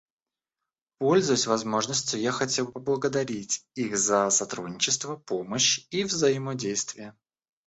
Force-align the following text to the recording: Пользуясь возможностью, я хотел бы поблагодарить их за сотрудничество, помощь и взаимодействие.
Пользуясь 0.97 1.45
возможностью, 1.45 2.19
я 2.19 2.31
хотел 2.31 2.65
бы 2.65 2.71
поблагодарить 2.71 3.67
их 3.75 3.99
за 3.99 4.31
сотрудничество, 4.31 5.15
помощь 5.15 5.85
и 5.91 6.03
взаимодействие. 6.03 7.15